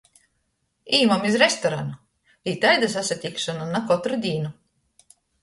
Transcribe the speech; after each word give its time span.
Īmam 0.99 1.27
iz 1.31 1.37
restoranu— 1.43 1.93
itaida 2.55 2.91
sasatikšona 2.95 3.69
na 3.75 3.83
kotru 3.93 4.21
dīn! 4.27 4.51